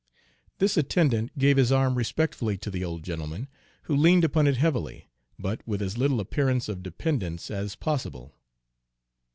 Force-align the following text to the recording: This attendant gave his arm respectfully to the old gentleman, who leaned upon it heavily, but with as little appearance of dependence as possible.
This 0.57 0.77
attendant 0.77 1.37
gave 1.37 1.57
his 1.57 1.71
arm 1.71 1.93
respectfully 1.93 2.57
to 2.57 2.71
the 2.71 2.83
old 2.83 3.03
gentleman, 3.03 3.47
who 3.83 3.95
leaned 3.95 4.23
upon 4.23 4.47
it 4.47 4.57
heavily, 4.57 5.07
but 5.37 5.61
with 5.67 5.79
as 5.79 5.95
little 5.95 6.19
appearance 6.19 6.67
of 6.67 6.81
dependence 6.81 7.51
as 7.51 7.75
possible. 7.75 8.33